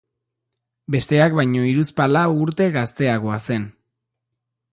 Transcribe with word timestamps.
Besteak 0.95 1.35
baino 1.41 1.65
hiruzpalau 1.67 2.25
urte 2.47 2.71
gazteagoa 2.79 3.39
zen. 3.45 3.71